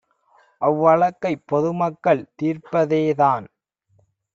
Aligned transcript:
அவ்வழக்கைப் 0.61 1.45
பொதுமக்கள் 1.47 2.27
தீர்ப்ப 2.35 2.85
தேதான் 2.85 3.47